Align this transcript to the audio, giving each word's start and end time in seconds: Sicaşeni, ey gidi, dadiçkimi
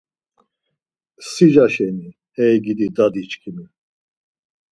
Sicaşeni, 1.31 2.09
ey 2.43 2.53
gidi, 2.65 2.87
dadiçkimi 2.95 3.65